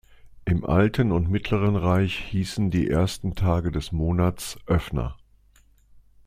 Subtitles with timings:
[0.45, 5.15] Im Alten- und Mittleren Reich hießen die ersten Tage des Monats „Öffner“.